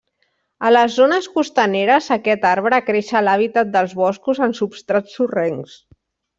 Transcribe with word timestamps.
A 0.69 0.69
les 0.71 0.95
zones 1.01 1.27
costaneres 1.35 2.07
aquest 2.17 2.49
arbre 2.53 2.81
creix 2.89 3.13
a 3.21 3.23
l'hàbitat 3.29 3.71
dels 3.77 3.95
boscos 4.03 4.45
en 4.49 4.59
substrats 4.65 5.19
sorrencs. 5.23 5.81